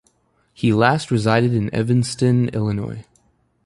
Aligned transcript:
He 0.51 0.73
last 0.73 1.11
resided 1.11 1.53
in 1.53 1.71
Evanston, 1.75 2.49
Illinois. 2.49 3.05